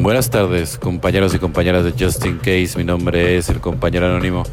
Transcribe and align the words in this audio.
Buenas 0.00 0.30
tardes, 0.30 0.78
compañeros 0.78 1.34
y 1.34 1.38
compañeras 1.38 1.84
de 1.84 1.92
Justin 1.92 2.38
Case. 2.38 2.70
Mi 2.76 2.84
nombre 2.84 3.36
es 3.36 3.50
el 3.50 3.60
compañero 3.60 4.06
anónimo. 4.06 4.44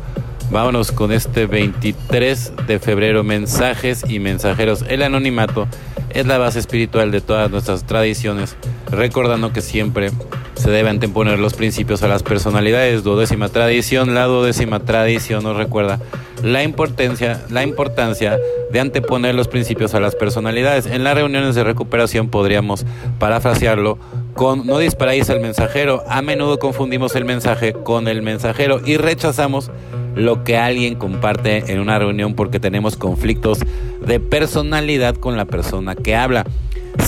Vámonos 0.52 0.92
con 0.92 1.14
este 1.14 1.46
23 1.46 2.52
de 2.68 2.80
febrero. 2.80 3.24
Mensajes 3.24 4.04
y 4.10 4.20
mensajeros. 4.20 4.84
El 4.90 5.04
anonimato 5.04 5.66
es 6.10 6.26
la 6.26 6.38
base 6.38 6.60
espiritual 6.60 7.12
de 7.12 7.22
todas 7.22 7.50
nuestras 7.50 7.86
tradiciones, 7.86 8.58
recordando 8.92 9.54
que 9.54 9.62
siempre 9.62 10.12
se 10.56 10.70
debe 10.70 10.90
anteponer 10.90 11.40
los 11.40 11.54
principios 11.54 12.04
a 12.04 12.10
las 12.10 12.24
personalidades. 12.24 13.06
Duodécima 13.06 13.48
tradición, 13.48 14.16
la 14.16 14.26
duodécima 14.26 14.82
tradición 14.82 15.46
nos 15.46 15.56
recuerda 15.56 16.02
la 16.44 16.64
importancia, 16.64 17.42
la 17.50 17.64
importancia 17.64 18.38
de 18.72 18.80
anteponer 18.82 19.34
los 19.34 19.48
principios 19.48 19.94
a 19.94 20.02
las 20.02 20.16
personalidades. 20.16 20.88
En 20.88 21.06
las 21.06 21.16
reuniones 21.16 21.56
de 21.56 21.64
recuperación 21.64 22.28
podríamos 22.28 22.86
parafrasearlo 23.18 23.98
con 24.38 24.68
no 24.68 24.78
disparáis 24.78 25.30
al 25.30 25.42
mensajero. 25.42 26.04
A 26.08 26.22
menudo 26.22 26.60
confundimos 26.60 27.16
el 27.16 27.26
mensaje 27.26 27.74
con 27.74 28.08
el 28.08 28.22
mensajero 28.22 28.80
y 28.86 28.96
rechazamos 28.96 29.72
lo 30.16 30.44
que 30.44 30.58
alguien 30.58 30.96
comparte 30.96 31.74
en 31.74 31.80
una 31.80 32.00
reunión 32.00 32.36
porque 32.36 32.60
tenemos 32.60 32.96
conflictos 32.96 33.60
de 34.06 34.20
personalidad 34.20 35.16
con 35.16 35.36
la 35.36 35.46
persona 35.46 35.96
que 35.96 36.16
habla. 36.16 36.46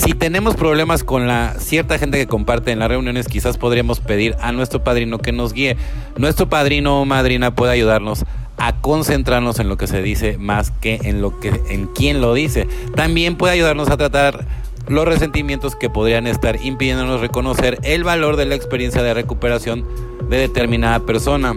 Si 0.04 0.12
tenemos 0.12 0.56
problemas 0.56 1.04
con 1.04 1.28
la 1.28 1.54
cierta 1.58 1.98
gente 1.98 2.18
que 2.18 2.26
comparte 2.26 2.72
en 2.72 2.80
las 2.80 2.88
reuniones, 2.88 3.28
quizás 3.28 3.58
podríamos 3.58 4.00
pedir 4.00 4.36
a 4.40 4.50
nuestro 4.50 4.82
padrino 4.82 5.18
que 5.18 5.32
nos 5.32 5.52
guíe. 5.52 5.76
Nuestro 6.16 6.48
padrino 6.48 7.00
o 7.00 7.04
madrina 7.04 7.54
puede 7.54 7.72
ayudarnos 7.72 8.24
a 8.56 8.80
concentrarnos 8.80 9.58
en 9.58 9.68
lo 9.68 9.76
que 9.78 9.86
se 9.86 10.02
dice 10.02 10.36
más 10.36 10.70
que 10.70 11.00
en 11.04 11.22
lo 11.22 11.38
que 11.40 11.60
en 11.70 11.86
quién 11.86 12.20
lo 12.20 12.34
dice. 12.34 12.66
También 12.94 13.36
puede 13.36 13.54
ayudarnos 13.54 13.88
a 13.88 13.96
tratar 13.96 14.44
los 14.90 15.06
resentimientos 15.06 15.76
que 15.76 15.88
podrían 15.88 16.26
estar 16.26 16.60
impidiéndonos 16.60 17.20
reconocer 17.20 17.78
el 17.84 18.02
valor 18.02 18.36
de 18.36 18.44
la 18.44 18.56
experiencia 18.56 19.02
de 19.02 19.14
recuperación 19.14 19.86
de 20.28 20.38
determinada 20.38 21.00
persona. 21.00 21.54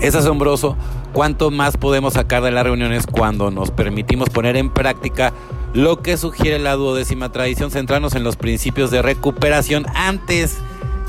Es 0.00 0.14
asombroso 0.14 0.76
cuánto 1.12 1.50
más 1.50 1.76
podemos 1.76 2.14
sacar 2.14 2.42
de 2.42 2.52
las 2.52 2.64
reuniones 2.64 3.06
cuando 3.06 3.50
nos 3.50 3.70
permitimos 3.70 4.30
poner 4.30 4.56
en 4.56 4.70
práctica 4.70 5.32
lo 5.74 6.02
que 6.02 6.16
sugiere 6.16 6.58
la 6.58 6.74
duodécima 6.74 7.32
tradición, 7.32 7.70
centrarnos 7.70 8.14
en 8.14 8.22
los 8.22 8.36
principios 8.36 8.90
de 8.90 9.02
recuperación 9.02 9.84
antes 9.94 10.56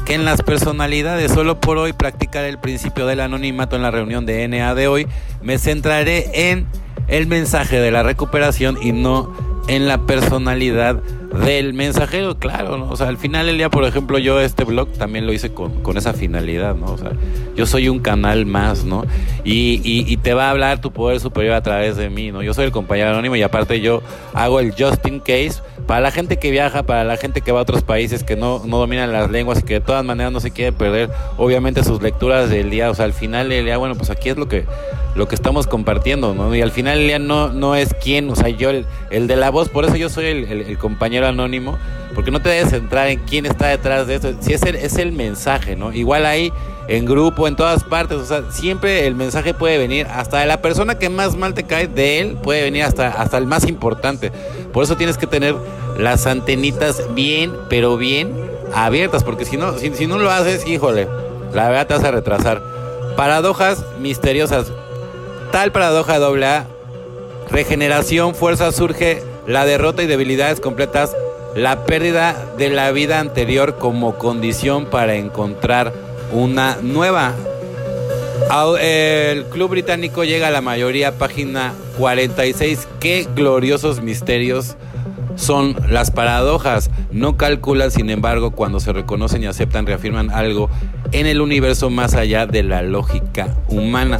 que 0.06 0.16
en 0.16 0.26
las 0.26 0.42
personalidades. 0.42 1.32
Solo 1.32 1.60
por 1.60 1.78
hoy 1.78 1.94
practicar 1.94 2.46
el 2.46 2.58
principio 2.58 3.06
del 3.06 3.20
anonimato 3.20 3.76
en 3.76 3.84
la 3.84 3.92
reunión 3.92 4.26
de 4.26 4.48
NA 4.48 4.74
de 4.74 4.88
hoy. 4.88 5.08
Me 5.44 5.60
centraré 5.60 6.52
en 6.52 6.66
el 7.08 7.28
mensaje 7.28 7.80
de 7.80 7.92
la 7.92 8.04
recuperación 8.04 8.78
y 8.82 8.92
no 8.92 9.32
en 9.68 9.88
la 9.88 10.00
personalidad 10.00 11.02
del 11.33 11.73
mensajero, 11.73 12.38
claro, 12.39 12.78
¿no? 12.78 12.89
O 12.89 12.95
sea, 12.95 13.08
al 13.08 13.17
final 13.17 13.45
del 13.45 13.58
día, 13.58 13.70
por 13.70 13.83
ejemplo, 13.83 14.17
yo 14.17 14.39
este 14.39 14.64
blog 14.64 14.92
también 14.94 15.25
lo 15.25 15.33
hice 15.33 15.53
con, 15.53 15.81
con 15.83 15.97
esa 15.97 16.14
finalidad, 16.14 16.75
¿no? 16.75 16.88
O 16.88 16.97
sea, 16.97 17.11
yo 17.56 17.66
soy 17.66 17.89
un 17.89 18.00
canal 18.00 18.45
más, 18.45 18.86
¿no? 18.86 19.06
Y, 19.44 19.81
y, 19.83 20.17
te 20.17 20.33
va 20.33 20.48
a 20.48 20.52
hablar 20.52 20.81
tu 20.81 20.92
poder 20.92 21.20
superior 21.20 21.55
a 21.55 21.61
través 21.61 21.98
de 21.98 22.10
mí, 22.10 22.32
¿no? 22.32 22.42
Yo 22.42 22.54
soy 22.54 22.66
el 22.66 22.71
compañero 22.71 23.10
anónimo 23.10 23.36
y 23.36 23.43
aparte 23.43 23.82
yo 23.82 24.02
hago 24.33 24.60
el 24.60 24.71
just 24.71 25.05
in 25.05 25.20
case 25.20 25.61
para 25.86 26.02
la 26.02 26.11
gente 26.11 26.37
que 26.37 26.52
viaja, 26.52 26.83
para 26.83 27.04
la 27.04 27.17
gente 27.17 27.42
que 27.42 27.52
va 27.52 27.60
a 27.60 27.61
otros 27.61 27.82
países 27.82 28.23
que 28.23 28.36
no, 28.36 28.61
no 28.66 28.77
dominan 28.77 29.11
las 29.11 29.30
lenguas 29.30 29.60
y 29.60 29.64
que 29.64 29.76
de 29.76 29.82
todas 29.82 30.04
maneras 30.04 30.32
no 30.32 30.39
se 30.39 30.52
quiere 30.52 30.71
perder, 30.71 31.10
obviamente, 31.37 31.83
sus 31.83 32.02
lecturas 32.02 32.49
del 32.49 32.70
día. 32.70 32.89
O 32.89 32.95
sea, 32.95 33.05
al 33.05 33.14
final 33.14 33.49
del 33.49 33.66
día, 33.66 33.77
bueno, 33.77 33.95
pues 33.95 34.10
aquí 34.10 34.30
es 34.30 34.37
lo 34.37 34.48
que 34.48 34.66
lo 35.17 35.27
que 35.27 35.36
estamos 35.36 35.66
compartiendo, 35.66 36.36
¿no? 36.36 36.55
Y 36.55 36.61
al 36.61 36.71
final 36.71 36.99
del 36.99 37.08
día 37.08 37.20
no, 37.20 37.49
no 37.49 37.76
es 37.76 37.95
quién, 37.95 38.30
o 38.30 38.36
sea, 38.36 38.49
yo, 38.49 38.70
el, 38.70 38.86
el 39.10 39.26
de 39.27 39.36
la 39.36 39.49
voz, 39.49 39.67
por 39.67 39.83
eso 39.83 39.95
yo 39.95 40.10
soy 40.10 40.26
el, 40.26 40.43
el, 40.61 40.77
compañero 40.77 41.17
anónimo, 41.23 41.78
porque 42.16 42.32
no 42.32 42.42
te 42.42 42.50
debes 42.50 42.70
centrar 42.70 43.08
en 43.08 43.20
quién 43.20 43.45
está 43.45 43.67
detrás 43.67 44.08
de 44.08 44.16
esto, 44.16 44.33
si 44.39 44.54
es 44.54 44.64
el, 44.64 44.76
es 44.76 44.98
el 44.98 45.11
mensaje, 45.11 45.76
¿no? 45.76 45.94
Igual 45.94 46.26
ahí, 46.26 46.52
en 46.88 47.05
grupo, 47.05 47.48
en 47.48 47.55
todas 47.55 47.83
partes, 47.83 48.17
o 48.17 48.26
sea, 48.26 48.44
siempre 48.52 49.05
el 49.08 49.16
mensaje 49.16 49.54
puede 49.54 49.78
venir, 49.78 50.08
hasta 50.08 50.39
de 50.39 50.45
la 50.45 50.61
persona 50.61 50.98
que 50.98 51.10
más 51.10 51.36
mal 51.36 51.54
te 51.54 51.64
cae, 51.64 51.88
de 51.88 52.20
él, 52.20 52.38
puede 52.42 52.64
venir 52.64 52.83
hasta, 52.83 53.08
hasta 53.08 53.38
el 53.38 53.45
más 53.45 53.67
importante. 53.67 54.32
Por 54.72 54.83
eso 54.83 54.95
tienes 54.95 55.17
que 55.17 55.28
tener 55.28 55.55
las 55.98 56.28
antenitas 56.28 57.04
bien, 57.14 57.54
pero 57.70 57.98
bien 57.98 58.34
abiertas, 58.73 59.23
porque 59.23 59.45
si 59.45 59.58
no, 59.58 59.78
si, 59.78 59.94
si 59.94 60.08
no 60.08 60.17
lo 60.17 60.32
haces, 60.32 60.66
híjole, 60.67 61.08
la 61.54 61.70
verdad 61.70 61.88
te 61.88 61.94
vas 61.95 62.04
a 62.04 62.11
retrasar. 62.11 62.61
Paradojas 63.16 63.84
misteriosas. 63.99 64.72
Tal 65.52 65.72
paradoja 65.72 66.20
doble 66.20 66.45
A. 66.45 66.67
Regeneración, 67.49 68.36
fuerza 68.36 68.72
surge, 68.72 69.23
la 69.48 69.66
derrota 69.66 70.04
y 70.04 70.08
debilidades 70.08 70.60
completas, 70.60 71.16
la 71.56 71.86
pérdida 71.86 72.36
de 72.58 72.70
la 72.70 72.92
vida 72.92 73.20
anterior 73.20 73.78
como 73.80 74.18
condición 74.18 74.86
para 74.86 75.16
encontrar 75.16 75.94
una 76.32 76.78
nueva. 76.82 77.34
El 78.80 79.46
club 79.46 79.72
británico 79.72 80.24
llega 80.24 80.50
a 80.50 80.52
la 80.52 80.62
mayoría, 80.62 81.18
página 81.18 81.74
46. 81.98 82.88
Qué 83.00 83.28
gloriosos 83.36 84.02
misterios 84.02 84.76
son 85.37 85.75
las 85.89 86.11
paradojas. 86.11 86.92
No 87.11 87.37
calculan, 87.37 87.92
sin 87.92 88.09
embargo, 88.09 88.52
cuando 88.52 88.81
se 88.81 88.92
reconocen 88.92 89.43
y 89.43 89.45
aceptan, 89.45 89.86
reafirman 89.86 90.30
algo 90.31 90.70
en 91.14 91.25
el 91.25 91.39
universo 91.39 91.89
más 91.89 92.14
allá 92.14 92.45
de 92.45 92.64
la 92.64 92.81
lógica 92.81 93.55
humana. 93.70 94.20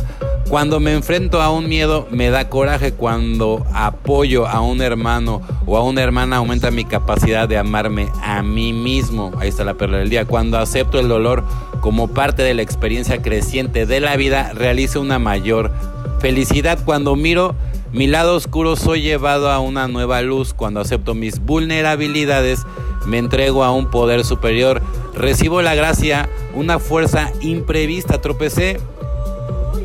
Cuando 0.50 0.80
me 0.80 0.94
enfrento 0.94 1.42
a 1.42 1.52
un 1.52 1.68
miedo, 1.68 2.08
me 2.10 2.30
da 2.30 2.48
coraje. 2.48 2.94
Cuando 2.94 3.66
apoyo 3.74 4.48
a 4.48 4.62
un 4.62 4.82
hermano 4.82 5.42
o 5.66 5.76
a 5.76 5.84
una 5.84 6.02
hermana, 6.02 6.38
aumenta 6.38 6.72
mi 6.72 6.86
capacidad 6.86 7.50
de 7.50 7.58
amarme 7.58 8.08
a 8.24 8.42
mí 8.44 8.72
mismo. 8.72 9.34
Ahí 9.40 9.50
está 9.50 9.66
la 9.66 9.74
perla 9.74 9.98
del 9.98 10.10
día. 10.10 10.24
Cuando 10.24 10.58
acepto 10.58 11.02
el 11.02 11.10
dolor 11.10 11.44
como 11.82 12.08
parte 12.08 12.44
de 12.44 12.54
la 12.54 12.62
experiencia 12.62 13.22
creciente 13.22 13.86
de 13.86 14.00
la 14.00 14.16
vida, 14.16 14.54
realizo 14.54 15.02
una 15.02 15.20
mayor 15.20 15.74
felicidad. 16.20 16.80
Cuando 16.86 17.18
miro 17.18 17.54
mi 17.94 18.08
lado 18.08 18.36
oscuro, 18.36 18.76
soy 18.76 19.02
llevado 19.02 19.50
a 19.50 19.60
una 19.60 19.88
nueva 19.88 20.22
luz. 20.22 20.54
Cuando 20.54 20.80
acepto 20.80 21.14
mis 21.14 21.40
vulnerabilidades, 21.40 22.66
me 23.06 23.18
entrego 23.18 23.64
a 23.64 23.72
un 23.72 23.90
poder 23.90 24.26
superior. 24.26 24.82
Recibo 25.14 25.62
la 25.62 25.76
gracia, 25.76 26.30
una 26.54 26.80
fuerza 26.80 27.32
imprevista. 27.42 28.22
Tropecé 28.22 28.80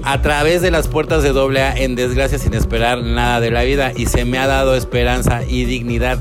a 0.02 0.20
través 0.20 0.62
de 0.62 0.70
las 0.70 0.88
puertas 0.88 1.22
de 1.22 1.32
doble 1.32 1.62
A 1.62 1.76
en 1.76 1.94
desgracia 1.94 2.38
sin 2.38 2.54
esperar 2.54 3.02
nada 3.02 3.40
de 3.40 3.50
la 3.50 3.62
vida 3.62 3.92
y 3.94 4.06
se 4.06 4.24
me 4.24 4.38
ha 4.38 4.46
dado 4.46 4.74
esperanza 4.74 5.42
y 5.44 5.64
dignidad. 5.64 6.18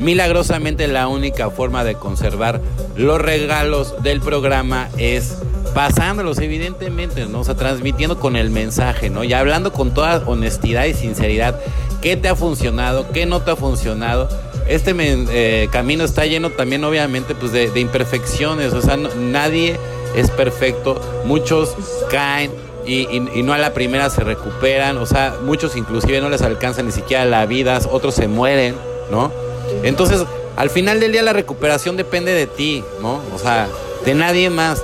Milagrosamente 0.00 0.86
la 0.88 1.08
única 1.08 1.50
forma 1.50 1.84
de 1.84 1.94
conservar 1.94 2.60
los 2.96 3.20
regalos 3.20 4.02
del 4.02 4.20
programa 4.20 4.88
es 4.98 5.38
pasándolos 5.74 6.38
evidentemente, 6.38 7.26
¿no? 7.26 7.40
O 7.40 7.44
sea, 7.44 7.54
transmitiendo 7.54 8.18
con 8.18 8.36
el 8.36 8.50
mensaje, 8.50 9.10
¿no? 9.10 9.24
Y 9.24 9.32
hablando 9.32 9.72
con 9.72 9.92
toda 9.92 10.22
honestidad 10.26 10.84
y 10.84 10.94
sinceridad 10.94 11.58
qué 12.00 12.16
te 12.16 12.28
ha 12.28 12.36
funcionado, 12.36 13.10
qué 13.12 13.26
no 13.26 13.40
te 13.42 13.52
ha 13.52 13.56
funcionado. 13.56 14.28
Este 14.66 14.94
eh, 14.98 15.68
camino 15.70 16.04
está 16.04 16.26
lleno 16.26 16.50
también 16.50 16.84
obviamente 16.84 17.34
pues 17.34 17.52
de, 17.52 17.78
imperfecciones, 17.80 18.72
o 18.72 18.82
sea, 18.82 18.96
nadie 18.96 19.78
es 20.14 20.30
perfecto, 20.30 21.00
muchos 21.24 21.74
caen, 22.10 22.50
y, 22.84 23.02
y, 23.02 23.28
y, 23.34 23.42
no 23.42 23.52
a 23.52 23.58
la 23.58 23.74
primera 23.74 24.10
se 24.10 24.22
recuperan, 24.22 24.98
o 24.98 25.06
sea, 25.06 25.36
muchos 25.44 25.76
inclusive 25.76 26.20
no 26.20 26.28
les 26.28 26.42
alcanza 26.42 26.82
ni 26.82 26.90
siquiera 26.90 27.24
la 27.24 27.46
vida, 27.46 27.80
otros 27.90 28.14
se 28.14 28.26
mueren, 28.26 28.74
¿no? 29.10 29.30
Entonces, 29.84 30.24
al 30.56 30.70
final 30.70 31.00
del 31.00 31.12
día 31.12 31.22
la 31.22 31.32
recuperación 31.32 31.96
depende 31.96 32.32
de 32.32 32.46
ti, 32.46 32.84
¿no? 33.00 33.20
O 33.34 33.38
sea, 33.38 33.68
de 34.04 34.14
nadie 34.14 34.50
más. 34.50 34.82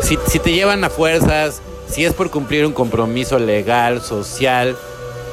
Si, 0.00 0.38
te 0.38 0.52
llevan 0.52 0.84
a 0.84 0.90
fuerzas, 0.90 1.60
si 1.88 2.04
es 2.04 2.12
por 2.12 2.30
cumplir 2.30 2.66
un 2.66 2.72
compromiso 2.72 3.38
legal, 3.38 4.00
social, 4.00 4.76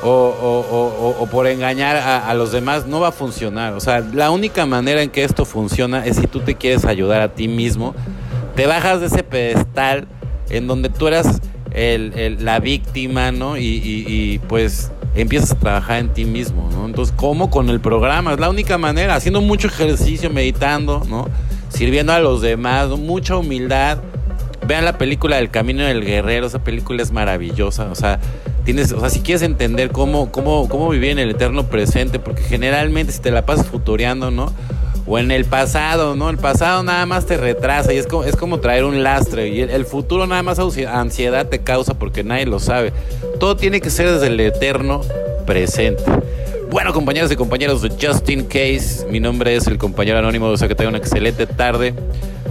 o, 0.03 1.27
por 1.31 1.47
engañar 1.47 1.95
a, 1.97 2.27
a, 2.27 2.33
los 2.33 2.51
demás, 2.51 2.85
no 2.87 2.99
va 2.99 3.09
a 3.09 3.11
funcionar. 3.11 3.73
O 3.73 3.79
sea, 3.79 3.99
la 3.99 4.31
única 4.31 4.65
manera 4.65 5.01
en 5.01 5.09
que 5.09 5.23
esto 5.23 5.45
funciona 5.45 6.05
es 6.05 6.17
si 6.17 6.27
tú 6.27 6.39
te 6.39 6.55
quieres 6.55 6.85
ayudar 6.85 7.21
a 7.21 7.33
ti 7.33 7.47
mismo, 7.47 7.95
te 8.55 8.65
bajas 8.65 8.99
de 8.99 9.07
ese 9.07 9.23
pedestal 9.23 10.07
en 10.49 10.67
donde 10.67 10.89
tú 10.89 11.07
eras 11.07 11.41
el, 11.71 12.13
el, 12.17 12.45
la 12.45 12.59
víctima, 12.59 13.31
¿no? 13.31 13.57
Y, 13.57 13.65
y, 13.65 14.05
y, 14.07 14.39
pues 14.39 14.91
empiezas 15.15 15.51
a 15.51 15.55
trabajar 15.55 15.99
en 15.99 16.09
ti 16.09 16.25
mismo, 16.25 16.69
¿no? 16.71 16.85
Entonces, 16.85 17.13
¿cómo? 17.15 17.49
Con 17.49 17.69
el 17.69 17.79
programa, 17.79 18.33
es 18.33 18.39
la 18.39 18.49
única 18.49 18.77
manera, 18.77 19.15
haciendo 19.15 19.41
mucho 19.41 19.67
ejercicio, 19.67 20.29
meditando, 20.29 21.03
¿no? 21.07 21.27
sirviendo 21.73 22.13
a 22.13 22.19
los 22.19 22.41
demás, 22.41 22.89
mucha 22.89 23.35
humildad. 23.35 23.97
Vean 24.67 24.85
la 24.85 24.97
película 24.97 25.37
del 25.37 25.49
Camino 25.49 25.83
del 25.83 26.05
Guerrero, 26.05 26.47
esa 26.47 26.63
película 26.63 27.03
es 27.03 27.11
maravillosa, 27.11 27.91
o 27.91 27.95
sea, 27.95 28.19
tienes, 28.63 28.91
o 28.93 28.99
sea, 28.99 29.09
si 29.09 29.19
quieres 29.19 29.41
entender 29.41 29.91
cómo, 29.91 30.31
cómo, 30.31 30.69
cómo 30.69 30.89
vivir 30.89 31.11
en 31.11 31.19
el 31.19 31.31
eterno 31.31 31.65
presente, 31.65 32.19
porque 32.19 32.43
generalmente 32.43 33.11
si 33.11 33.19
te 33.19 33.31
la 33.31 33.45
pasas 33.45 33.67
futureando, 33.67 34.31
¿no? 34.31 34.53
O 35.05 35.19
en 35.19 35.31
el 35.31 35.43
pasado, 35.43 36.15
¿no? 36.15 36.29
El 36.29 36.37
pasado 36.37 36.81
nada 36.81 37.05
más 37.05 37.25
te 37.25 37.35
retrasa 37.35 37.93
y 37.93 37.97
es 37.97 38.07
como, 38.07 38.23
es 38.23 38.37
como 38.37 38.61
traer 38.61 38.85
un 38.85 39.03
lastre. 39.03 39.49
Y 39.49 39.59
el, 39.59 39.69
el 39.69 39.85
futuro 39.85 40.25
nada 40.27 40.43
más 40.43 40.59
ansiedad 40.59 41.49
te 41.49 41.59
causa 41.59 41.93
porque 41.95 42.23
nadie 42.23 42.45
lo 42.45 42.59
sabe. 42.59 42.93
Todo 43.37 43.57
tiene 43.57 43.81
que 43.81 43.89
ser 43.89 44.09
desde 44.09 44.27
el 44.27 44.39
eterno 44.39 45.01
presente. 45.45 46.01
Bueno, 46.69 46.93
compañeros 46.93 47.31
y 47.31 47.35
compañeros 47.35 47.81
de 47.81 47.89
Justin 47.89 48.45
Case, 48.45 49.05
mi 49.09 49.19
nombre 49.19 49.55
es 49.55 49.67
el 49.67 49.77
compañero 49.77 50.19
anónimo, 50.19 50.47
o 50.47 50.57
sea 50.57 50.67
que 50.67 50.73
tengan 50.73 50.95
una 50.95 51.03
excelente 51.03 51.45
tarde. 51.45 51.93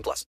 18 0.00 0.02
plus. 0.02 0.26